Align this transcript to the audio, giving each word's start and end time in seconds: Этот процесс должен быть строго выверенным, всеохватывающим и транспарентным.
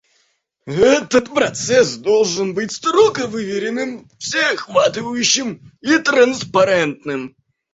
Этот 0.65 1.31
процесс 1.31 1.95
должен 1.97 2.55
быть 2.55 2.71
строго 2.71 3.27
выверенным, 3.27 4.09
всеохватывающим 4.17 5.71
и 5.81 5.99
транспарентным. 5.99 7.35